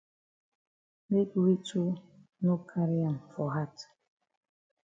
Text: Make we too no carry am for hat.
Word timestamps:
Make 1.11 1.33
we 1.43 1.51
too 1.67 1.89
no 2.45 2.53
carry 2.71 3.01
am 3.09 3.17
for 3.35 3.47
hat. 3.53 3.75